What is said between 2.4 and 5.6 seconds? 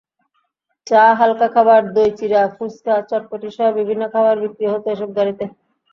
ফুচকা, চটপটিসহ বিভিন্ন খাবার বিক্রি হতো এসব গাড়িতে।